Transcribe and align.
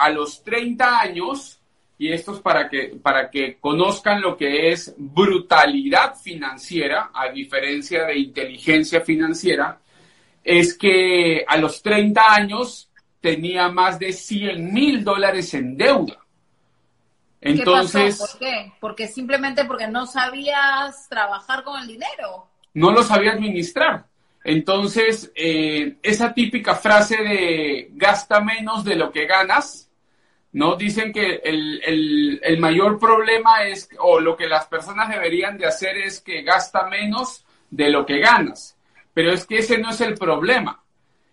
a 0.00 0.10
los 0.10 0.42
30 0.42 1.00
años, 1.00 1.60
y 1.98 2.10
esto 2.12 2.34
es 2.34 2.40
para 2.40 2.68
que, 2.68 2.98
para 3.02 3.30
que 3.30 3.58
conozcan 3.58 4.20
lo 4.20 4.36
que 4.36 4.70
es 4.70 4.94
brutalidad 4.96 6.16
financiera, 6.16 7.10
a 7.14 7.28
diferencia 7.28 8.04
de 8.04 8.18
inteligencia 8.18 9.00
financiera, 9.02 9.80
es 10.42 10.76
que 10.76 11.44
a 11.46 11.56
los 11.58 11.82
30 11.82 12.22
años 12.28 12.90
tenía 13.20 13.68
más 13.68 13.98
de 13.98 14.12
100 14.12 14.72
mil 14.72 15.04
dólares 15.04 15.52
en 15.54 15.76
deuda. 15.76 16.18
Entonces, 17.40 18.16
¿Qué 18.16 18.22
pasó? 18.22 18.38
¿Por 18.38 18.38
qué? 18.38 18.72
Porque 18.80 19.08
simplemente 19.08 19.64
porque 19.64 19.86
no 19.86 20.06
sabías 20.06 21.08
trabajar 21.08 21.64
con 21.64 21.80
el 21.80 21.88
dinero. 21.88 22.48
No 22.74 22.92
lo 22.92 23.02
sabía 23.02 23.32
administrar. 23.32 24.06
Entonces, 24.44 25.30
eh, 25.34 25.98
esa 26.02 26.32
típica 26.32 26.74
frase 26.74 27.16
de 27.16 27.88
gasta 27.92 28.40
menos 28.40 28.84
de 28.84 28.96
lo 28.96 29.10
que 29.10 29.26
ganas, 29.26 29.89
¿no? 30.52 30.76
Dicen 30.76 31.12
que 31.12 31.40
el, 31.44 32.40
el, 32.42 32.58
mayor 32.58 32.98
problema 32.98 33.64
es, 33.64 33.88
o 33.98 34.20
lo 34.20 34.36
que 34.36 34.48
las 34.48 34.66
personas 34.66 35.08
deberían 35.08 35.56
de 35.56 35.66
hacer 35.66 35.96
es 35.96 36.20
que 36.20 36.42
gasta 36.42 36.86
menos 36.86 37.44
de 37.70 37.90
lo 37.90 38.04
que 38.04 38.18
ganas. 38.18 38.76
Pero 39.14 39.32
es 39.32 39.46
que 39.46 39.58
ese 39.58 39.78
no 39.78 39.90
es 39.90 40.00
el 40.00 40.14
problema. 40.14 40.82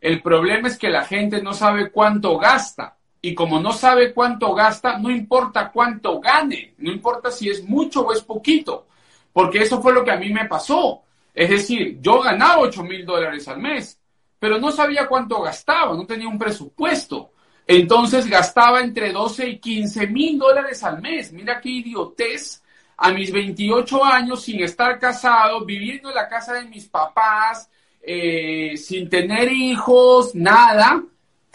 El 0.00 0.20
problema 0.20 0.68
es 0.68 0.76
que 0.76 0.90
la 0.90 1.04
gente 1.04 1.42
no 1.42 1.54
sabe 1.54 1.90
cuánto 1.90 2.38
gasta. 2.38 2.96
Y 3.24 3.34
como 3.34 3.58
no 3.58 3.72
sabe 3.72 4.12
cuánto 4.12 4.54
gasta, 4.54 4.98
no 4.98 5.10
importa 5.10 5.70
cuánto 5.72 6.20
gane, 6.20 6.74
no 6.76 6.92
importa 6.92 7.30
si 7.30 7.48
es 7.48 7.64
mucho 7.64 8.02
o 8.02 8.12
es 8.12 8.20
poquito, 8.20 8.86
porque 9.32 9.62
eso 9.62 9.80
fue 9.80 9.94
lo 9.94 10.04
que 10.04 10.10
a 10.10 10.18
mí 10.18 10.30
me 10.30 10.44
pasó. 10.44 11.04
Es 11.32 11.48
decir, 11.48 11.98
yo 12.02 12.20
ganaba 12.20 12.58
8 12.58 12.84
mil 12.84 13.06
dólares 13.06 13.48
al 13.48 13.60
mes, 13.60 13.98
pero 14.38 14.58
no 14.58 14.70
sabía 14.70 15.08
cuánto 15.08 15.40
gastaba, 15.40 15.96
no 15.96 16.04
tenía 16.04 16.28
un 16.28 16.38
presupuesto. 16.38 17.30
Entonces 17.66 18.26
gastaba 18.26 18.80
entre 18.80 19.12
12 19.12 19.48
y 19.48 19.58
15 19.58 20.06
mil 20.08 20.38
dólares 20.38 20.82
al 20.84 21.00
mes. 21.00 21.32
Mira 21.32 21.60
qué 21.60 21.70
idiotez. 21.70 22.62
A 22.96 23.10
mis 23.10 23.32
28 23.32 24.04
años, 24.04 24.42
sin 24.42 24.62
estar 24.62 24.98
casado, 25.00 25.64
viviendo 25.64 26.10
en 26.10 26.14
la 26.14 26.28
casa 26.28 26.54
de 26.54 26.64
mis 26.66 26.86
papás, 26.86 27.68
eh, 28.00 28.76
sin 28.76 29.08
tener 29.08 29.50
hijos, 29.50 30.32
nada, 30.36 31.02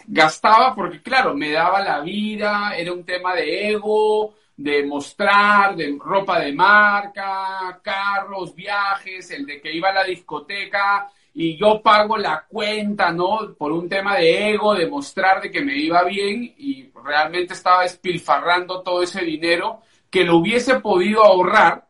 gastaba 0.06 0.76
porque, 0.76 1.02
claro, 1.02 1.34
me 1.36 1.52
daba 1.52 1.80
la 1.82 2.02
vida, 2.02 2.76
era 2.76 2.92
un 2.92 3.06
tema 3.06 3.36
de 3.36 3.70
ego, 3.70 4.34
de 4.58 4.84
mostrar, 4.84 5.78
de 5.78 5.98
ropa 5.98 6.42
de 6.42 6.52
marca, 6.52 7.80
carros, 7.82 8.54
viajes, 8.54 9.32
el 9.32 9.46
de 9.46 9.62
que 9.62 9.74
iba 9.74 9.90
a 9.90 9.94
la 9.94 10.04
discoteca 10.04 11.10
y 11.34 11.58
yo 11.58 11.82
pago 11.82 12.18
la 12.18 12.46
cuenta, 12.48 13.12
¿no? 13.12 13.54
Por 13.58 13.72
un 13.72 13.88
tema 13.88 14.18
de 14.18 14.54
ego, 14.54 14.74
de 14.74 14.88
mostrar 14.88 15.42
de 15.42 15.52
que 15.52 15.62
me 15.64 15.76
iba 15.78 16.04
bien 16.04 16.54
y 16.58 16.90
realmente 17.04 17.54
estaba 17.54 17.84
despilfarrando 17.84 18.82
todo 18.82 19.04
ese 19.04 19.22
dinero 19.22 19.82
que 20.10 20.24
lo 20.24 20.38
hubiese 20.38 20.80
podido 20.80 21.24
ahorrar 21.24 21.90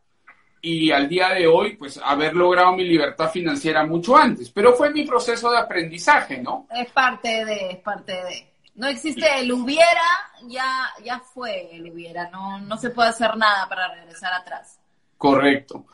y 0.62 0.92
al 0.92 1.08
día 1.08 1.30
de 1.30 1.48
hoy, 1.48 1.76
pues 1.78 2.00
haber 2.04 2.36
logrado 2.36 2.74
mi 2.74 2.84
libertad 2.84 3.32
financiera 3.32 3.86
mucho 3.86 4.18
antes. 4.18 4.50
Pero 4.50 4.74
fue 4.74 4.92
mi 4.92 5.06
proceso 5.06 5.50
de 5.52 5.58
aprendizaje, 5.58 6.40
¿no? 6.42 6.68
Es 6.70 6.92
parte 6.92 7.46
de, 7.46 7.72
es 7.72 7.78
parte 7.78 8.12
de. 8.12 8.50
No 8.76 8.88
existe 8.88 9.40
el 9.40 9.52
hubiera, 9.52 10.02
ya, 10.48 10.90
ya 11.04 11.20
fue 11.20 11.76
el 11.76 11.92
hubiera, 11.92 12.30
no, 12.30 12.60
no 12.60 12.78
se 12.78 12.92
puede 12.92 13.10
hacer 13.10 13.36
nada 13.36 13.68
para 13.68 13.94
regresar 13.94 14.34
atrás. 14.34 14.80
Correcto. 15.18 15.86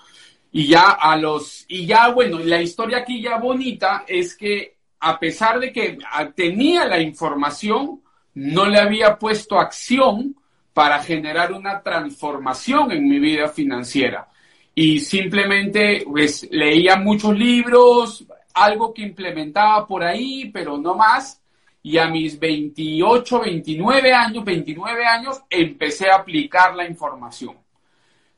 Y 0.58 0.68
ya 0.68 0.92
a 0.92 1.18
los, 1.18 1.66
y 1.68 1.86
ya 1.86 2.08
bueno, 2.12 2.40
la 2.40 2.62
historia 2.62 3.00
aquí 3.00 3.22
ya 3.22 3.40
bonita 3.40 4.06
es 4.08 4.38
que 4.38 4.78
a 5.02 5.20
pesar 5.20 5.60
de 5.60 5.74
que 5.74 5.98
tenía 6.34 6.86
la 6.86 7.02
información, 7.02 8.02
no 8.36 8.66
le 8.66 8.80
había 8.80 9.20
puesto 9.20 9.60
acción 9.60 10.34
para 10.72 11.04
generar 11.04 11.52
una 11.52 11.84
transformación 11.84 12.94
en 12.94 13.06
mi 13.06 13.20
vida 13.20 13.50
financiera 13.50 14.30
y 14.74 15.02
simplemente 15.02 16.06
pues 16.06 16.48
leía 16.50 16.96
muchos 16.96 17.38
libros, 17.38 18.24
algo 18.54 18.94
que 18.94 19.02
implementaba 19.02 19.86
por 19.86 20.06
ahí, 20.06 20.52
pero 20.54 20.78
no 20.78 20.96
más. 20.96 21.42
Y 21.84 21.98
a 21.98 22.08
mis 22.08 22.40
28, 22.40 23.42
29 23.42 24.14
años, 24.14 24.46
29 24.46 25.06
años, 25.06 25.42
empecé 25.50 26.10
a 26.10 26.16
aplicar 26.16 26.74
la 26.76 26.88
información. 26.88 27.58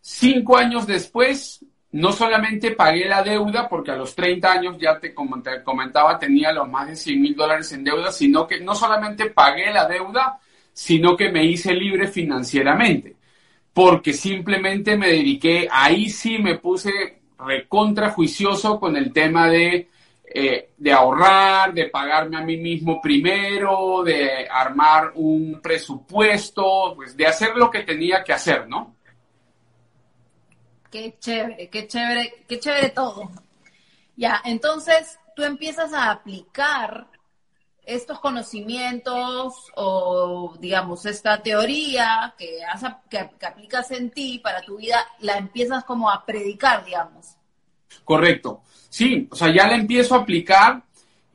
Cinco 0.02 0.58
años 0.58 0.88
después, 0.88 1.64
no 1.92 2.12
solamente 2.12 2.72
pagué 2.72 3.06
la 3.06 3.24
deuda, 3.24 3.68
porque 3.68 3.92
a 3.92 3.96
los 3.96 4.14
30 4.16 4.52
años 4.52 4.78
ya 4.80 5.00
te 5.00 5.14
comentaba, 5.14 6.20
tenía 6.20 6.52
los 6.52 6.70
más 6.70 6.88
de 6.88 6.96
100 6.96 7.22
mil 7.22 7.36
dólares 7.36 7.72
en 7.72 7.84
deuda, 7.84 8.12
sino 8.12 8.48
que 8.48 8.60
no 8.60 8.76
solamente 8.76 9.30
pagué 9.30 9.72
la 9.72 9.88
deuda, 9.88 10.40
sino 10.74 11.16
que 11.16 11.30
me 11.30 11.46
hice 11.46 11.74
libre 11.74 12.08
financieramente 12.08 13.18
porque 13.78 14.12
simplemente 14.12 14.98
me 14.98 15.10
dediqué, 15.10 15.68
ahí 15.72 16.10
sí 16.10 16.40
me 16.40 16.58
puse 16.58 17.20
recontra 17.38 18.10
juicioso 18.10 18.80
con 18.80 18.98
el 18.98 19.14
tema 19.14 19.52
de, 19.52 19.88
eh, 20.34 20.70
de 20.76 20.92
ahorrar, 20.92 21.76
de 21.76 21.86
pagarme 21.86 22.38
a 22.38 22.42
mí 22.42 22.58
mismo 22.58 23.00
primero, 23.00 24.02
de 24.04 24.48
armar 24.50 25.12
un 25.14 25.60
presupuesto, 25.62 26.94
pues 26.96 27.16
de 27.16 27.28
hacer 27.28 27.56
lo 27.56 27.70
que 27.70 27.84
tenía 27.84 28.24
que 28.24 28.34
hacer, 28.34 28.68
¿no? 28.68 28.96
Qué 30.92 31.18
chévere, 31.20 31.70
qué 31.70 31.88
chévere, 31.88 32.46
qué 32.48 32.60
chévere 32.60 32.90
todo. 32.90 33.30
Ya, 34.16 34.42
entonces 34.46 35.20
tú 35.36 35.44
empiezas 35.44 35.94
a 35.94 36.12
aplicar 36.12 37.08
estos 37.88 38.20
conocimientos 38.20 39.72
o, 39.76 40.56
digamos, 40.60 41.06
esta 41.06 41.42
teoría 41.42 42.36
que, 42.38 42.60
que, 43.10 43.46
aplicas 43.46 43.92
en 43.92 44.12
ti 44.12 44.40
para 44.40 44.62
tu 44.62 44.78
vida, 44.78 44.98
la 45.20 45.38
empiezas 45.38 45.86
como 45.86 46.10
a 46.10 46.26
predicar, 46.26 46.84
digamos. 46.84 47.38
Correcto. 48.04 48.64
Sí, 48.90 49.28
o 49.32 49.36
sea, 49.36 49.54
ya 49.54 49.68
la 49.68 49.76
empiezo 49.76 50.16
a 50.16 50.20
aplicar 50.20 50.84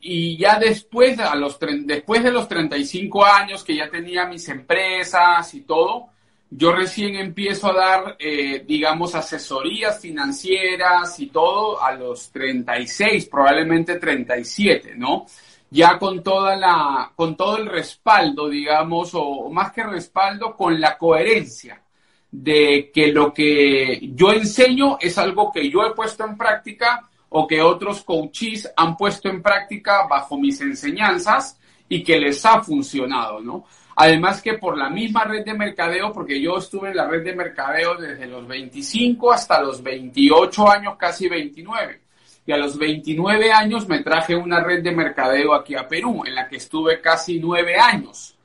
y 0.00 0.36
ya 0.36 0.58
después, 0.58 1.18
a 1.20 1.34
los, 1.36 1.58
después 1.84 2.22
de 2.22 2.32
los 2.32 2.48
35 2.48 3.24
años 3.24 3.64
que 3.64 3.76
ya 3.76 3.88
tenía 3.88 4.26
mis 4.26 4.46
empresas 4.48 5.54
y 5.54 5.62
todo, 5.62 6.11
yo 6.54 6.72
recién 6.72 7.16
empiezo 7.16 7.70
a 7.70 7.74
dar, 7.74 8.16
eh, 8.18 8.64
digamos, 8.66 9.14
asesorías 9.14 10.00
financieras 10.00 11.18
y 11.20 11.26
todo 11.28 11.82
a 11.82 11.92
los 11.92 12.30
36, 12.30 13.26
probablemente 13.26 13.96
37, 13.96 14.94
¿no? 14.96 15.26
ya 15.72 15.98
con 15.98 16.22
toda 16.22 16.54
la, 16.54 17.12
con 17.16 17.34
todo 17.34 17.56
el 17.56 17.66
respaldo, 17.66 18.46
digamos, 18.48 19.12
o, 19.14 19.48
más 19.48 19.72
que 19.72 19.82
respaldo, 19.82 20.54
con 20.54 20.78
la 20.78 20.98
coherencia 20.98 21.82
de 22.30 22.90
que 22.92 23.06
lo 23.08 23.32
que 23.32 24.10
yo 24.12 24.32
enseño 24.32 24.98
es 25.00 25.16
algo 25.16 25.50
que 25.50 25.70
yo 25.70 25.82
he 25.86 25.94
puesto 25.94 26.24
en 26.24 26.36
práctica 26.36 27.08
o 27.30 27.46
que 27.46 27.62
otros 27.62 28.02
coaches 28.02 28.70
han 28.76 28.98
puesto 28.98 29.30
en 29.30 29.42
práctica 29.42 30.06
bajo 30.06 30.38
mis 30.38 30.60
enseñanzas 30.60 31.58
y 31.88 32.04
que 32.04 32.20
les 32.20 32.44
ha 32.44 32.62
funcionado, 32.62 33.40
¿no? 33.40 33.64
Además 33.96 34.40
que 34.40 34.54
por 34.54 34.78
la 34.78 34.88
misma 34.88 35.24
red 35.24 35.44
de 35.44 35.54
mercadeo, 35.54 36.12
porque 36.12 36.40
yo 36.40 36.58
estuve 36.58 36.90
en 36.90 36.96
la 36.96 37.06
red 37.06 37.22
de 37.22 37.34
mercadeo 37.34 37.94
desde 37.96 38.26
los 38.26 38.46
25 38.46 39.32
hasta 39.32 39.60
los 39.60 39.82
28 39.82 40.70
años, 40.70 40.96
casi 40.96 41.28
29 41.28 42.02
y 42.44 42.52
a 42.52 42.56
los 42.56 42.76
29 42.76 43.52
años 43.52 43.88
me 43.88 44.00
traje 44.00 44.34
una 44.34 44.60
red 44.60 44.82
de 44.82 44.92
mercadeo 44.92 45.54
aquí 45.54 45.74
a 45.76 45.86
Perú, 45.86 46.22
en 46.26 46.34
la 46.34 46.48
que 46.48 46.56
estuve 46.56 47.00
casi 47.00 47.38
nueve 47.38 47.76
años. 47.76 48.36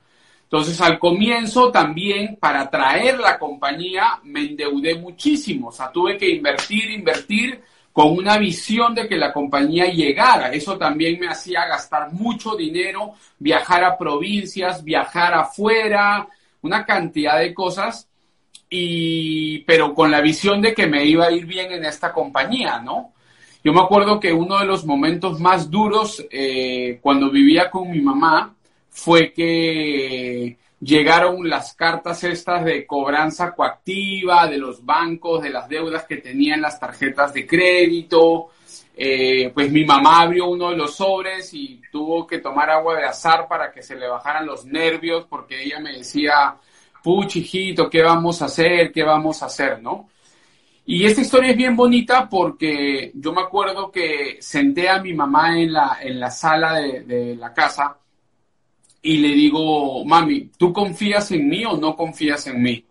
Entonces, 0.44 0.80
al 0.80 0.98
comienzo 0.98 1.72
también, 1.72 2.38
para 2.40 2.70
traer 2.70 3.20
la 3.20 3.38
compañía, 3.38 4.20
me 4.24 4.42
endeudé 4.42 4.96
muchísimo. 4.96 5.70
O 5.70 5.72
sea, 5.72 5.92
tuve 5.92 6.16
que 6.16 6.30
invertir, 6.30 6.90
invertir 6.92 7.62
con 7.98 8.16
una 8.16 8.38
visión 8.38 8.94
de 8.94 9.08
que 9.08 9.18
la 9.18 9.34
compañía 9.34 9.88
llegara. 9.88 10.52
Eso 10.52 10.78
también 10.78 11.20
me 11.20 11.30
hacía 11.30 11.66
gastar 11.66 12.14
mucho 12.14 12.56
dinero, 12.56 13.16
viajar 13.40 13.84
a 13.84 13.98
provincias, 13.98 14.84
viajar 14.84 15.34
afuera, 15.34 16.28
una 16.62 16.86
cantidad 16.86 17.40
de 17.40 17.56
cosas. 17.56 18.08
Y, 18.70 19.64
pero 19.66 19.96
con 19.96 20.12
la 20.12 20.22
visión 20.22 20.62
de 20.62 20.76
que 20.76 20.86
me 20.86 21.06
iba 21.06 21.26
a 21.26 21.32
ir 21.32 21.48
bien 21.48 21.72
en 21.72 21.86
esta 21.86 22.14
compañía, 22.14 22.78
¿no? 22.78 23.14
Yo 23.64 23.74
me 23.74 23.82
acuerdo 23.82 24.20
que 24.20 24.32
uno 24.32 24.60
de 24.60 24.66
los 24.68 24.86
momentos 24.86 25.40
más 25.40 25.72
duros 25.72 26.24
eh, 26.30 27.00
cuando 27.02 27.32
vivía 27.32 27.72
con 27.72 27.90
mi 27.90 28.00
mamá 28.00 28.54
fue 28.92 29.34
que 29.34 30.56
llegaron 30.80 31.50
las 31.50 31.74
cartas 31.74 32.24
estas 32.24 32.64
de 32.66 32.86
cobranza 32.86 33.54
coactiva 33.54 34.48
de 34.48 34.58
los 34.58 34.86
bancos, 34.86 35.42
de 35.42 35.50
las 35.50 35.68
deudas 35.68 36.06
que 36.06 36.18
tenían 36.18 36.62
las 36.62 36.80
tarjetas 36.80 37.34
de 37.34 37.46
crédito. 37.48 38.50
Eh, 38.96 39.52
pues 39.54 39.72
mi 39.72 39.86
mamá 39.86 40.22
abrió 40.22 40.50
uno 40.50 40.72
de 40.72 40.78
los 40.78 40.96
sobres 40.96 41.54
y 41.54 41.82
tuvo 41.92 42.26
que 42.26 42.40
tomar 42.40 42.70
agua 42.70 42.96
de 42.98 43.06
azar 43.06 43.48
para 43.48 43.72
que 43.72 43.84
se 43.84 43.96
le 43.96 44.08
bajaran 44.08 44.46
los 44.46 44.66
nervios 44.66 45.26
porque 45.30 45.64
ella 45.64 45.80
me 45.80 45.94
decía, 45.94 46.56
puchijito, 47.04 47.90
¿qué 47.90 48.02
vamos 48.02 48.42
a 48.42 48.46
hacer? 48.46 48.92
¿Qué 48.92 49.04
vamos 49.04 49.44
a 49.44 49.46
hacer? 49.46 49.82
¿No? 49.82 50.10
Y 50.90 51.06
esta 51.06 51.20
historia 51.20 51.52
es 51.52 51.58
bien 51.58 51.76
bonita 51.76 52.30
porque 52.30 53.12
yo 53.14 53.34
me 53.34 53.42
acuerdo 53.42 53.92
que 53.92 54.38
senté 54.40 54.88
a 54.88 55.02
mi 55.02 55.14
mamá 55.14 55.60
en 55.60 55.74
la, 55.74 55.98
en 56.02 56.18
la 56.18 56.32
sala 56.32 56.76
de, 56.76 57.36
la 57.36 57.54
casa 57.54 57.98
y 59.08 59.20
le 59.20 59.30
digo, 59.30 60.04
mami, 60.04 60.50
¿tú 60.58 60.74
confías 60.74 61.32
en 61.32 61.48
mí 61.48 61.64
o 61.64 61.78
no 61.78 61.96
confías 61.96 62.46
en 62.48 62.62
mí? 62.62 62.84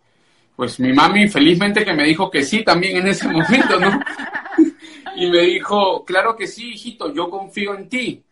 Pues 0.56 0.80
mi 0.80 0.90
mami 0.94 1.28
felizmente 1.28 1.84
que 1.84 1.92
me 1.92 2.04
dijo 2.04 2.30
que 2.30 2.42
sí 2.42 2.64
también 2.64 2.96
en 2.96 3.08
ese 3.08 3.28
momento, 3.28 3.78
¿no? 3.78 4.00
y 5.14 5.26
me 5.26 5.42
dijo, 5.42 6.06
claro 6.06 6.34
que 6.34 6.46
sí, 6.46 6.70
hijito, 6.70 7.12
yo 7.12 7.28
confío 7.28 7.76
en 7.76 7.90
ti. 7.90 8.22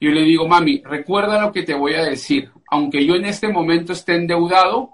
Yo 0.00 0.12
le 0.12 0.22
digo, 0.22 0.46
mami, 0.46 0.80
recuerda 0.84 1.40
lo 1.40 1.50
que 1.50 1.64
te 1.64 1.74
voy 1.74 1.94
a 1.94 2.04
decir. 2.04 2.48
Aunque 2.70 3.04
yo 3.04 3.16
en 3.16 3.24
este 3.24 3.48
momento 3.48 3.92
esté 3.92 4.14
endeudado, 4.14 4.90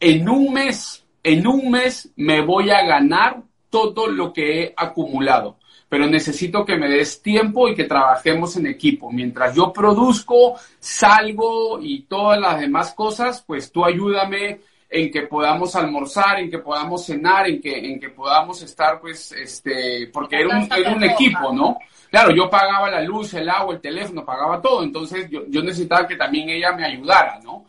en 0.00 0.28
un 0.28 0.52
mes, 0.52 1.04
en 1.22 1.46
un 1.46 1.70
mes 1.70 2.10
me 2.16 2.40
voy 2.40 2.70
a 2.70 2.82
ganar 2.84 3.44
todo 3.68 4.08
lo 4.08 4.32
que 4.32 4.60
he 4.60 4.74
acumulado. 4.76 5.59
Pero 5.90 6.06
necesito 6.06 6.64
que 6.64 6.76
me 6.76 6.88
des 6.88 7.20
tiempo 7.20 7.68
y 7.68 7.74
que 7.74 7.84
trabajemos 7.84 8.56
en 8.56 8.66
equipo. 8.66 9.10
Mientras 9.10 9.54
yo 9.54 9.72
produzco, 9.72 10.54
salgo 10.78 11.78
y 11.82 12.04
todas 12.04 12.40
las 12.40 12.60
demás 12.60 12.94
cosas, 12.94 13.44
pues 13.46 13.70
tú 13.70 13.84
ayúdame 13.84 14.60
en 14.88 15.10
que 15.10 15.22
podamos 15.22 15.76
almorzar, 15.76 16.40
en 16.40 16.50
que 16.50 16.58
podamos 16.58 17.04
cenar, 17.04 17.48
en 17.48 17.60
que, 17.60 17.76
en 17.76 18.00
que 18.00 18.10
podamos 18.10 18.62
estar, 18.62 19.00
pues, 19.00 19.32
este, 19.32 20.08
porque 20.12 20.40
era 20.40 20.58
un, 20.58 20.68
era 20.72 20.92
un 20.94 21.04
equipo, 21.04 21.52
¿no? 21.52 21.78
Claro, 22.10 22.34
yo 22.34 22.50
pagaba 22.50 22.90
la 22.90 23.02
luz, 23.02 23.34
el 23.34 23.48
agua, 23.48 23.74
el 23.74 23.80
teléfono, 23.80 24.24
pagaba 24.24 24.60
todo, 24.60 24.82
entonces 24.82 25.30
yo, 25.30 25.42
yo 25.48 25.62
necesitaba 25.62 26.08
que 26.08 26.16
también 26.16 26.50
ella 26.50 26.72
me 26.72 26.84
ayudara, 26.84 27.38
¿no? 27.44 27.66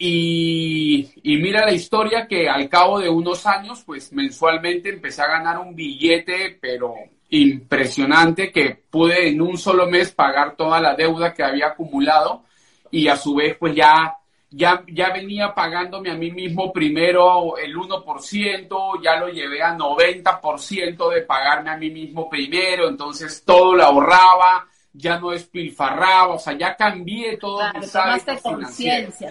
Y, 0.00 1.10
y, 1.24 1.36
mira 1.38 1.66
la 1.66 1.72
historia 1.72 2.28
que 2.28 2.48
al 2.48 2.68
cabo 2.68 3.00
de 3.00 3.08
unos 3.08 3.44
años, 3.46 3.82
pues 3.84 4.12
mensualmente 4.12 4.90
empecé 4.90 5.22
a 5.22 5.26
ganar 5.26 5.58
un 5.58 5.74
billete, 5.74 6.56
pero 6.60 6.94
impresionante, 7.30 8.50
que 8.50 8.80
pude 8.90 9.28
en 9.28 9.40
un 9.40 9.58
solo 9.58 9.88
mes 9.88 10.12
pagar 10.12 10.56
toda 10.56 10.80
la 10.80 10.94
deuda 10.94 11.34
que 11.34 11.42
había 11.42 11.68
acumulado 11.68 12.44
y 12.90 13.08
a 13.08 13.16
su 13.16 13.34
vez 13.34 13.56
pues 13.58 13.74
ya, 13.74 14.16
ya, 14.50 14.82
ya 14.86 15.12
venía 15.12 15.54
pagándome 15.54 16.10
a 16.10 16.14
mí 16.14 16.30
mismo 16.30 16.72
primero 16.72 17.58
el 17.58 17.74
1%, 17.74 19.02
ya 19.02 19.16
lo 19.16 19.28
llevé 19.28 19.62
a 19.62 19.76
90% 19.76 21.10
de 21.10 21.22
pagarme 21.22 21.70
a 21.70 21.76
mí 21.76 21.90
mismo 21.90 22.30
primero, 22.30 22.88
entonces 22.88 23.42
todo 23.44 23.74
lo 23.74 23.84
ahorraba, 23.84 24.66
ya 24.92 25.18
no 25.18 25.30
despilfarraba, 25.30 26.34
o 26.34 26.38
sea, 26.38 26.56
ya 26.56 26.74
cambié 26.74 27.36
todo 27.36 27.58
claro, 27.92 28.22
mi 28.26 28.40
conciencia. 28.40 29.26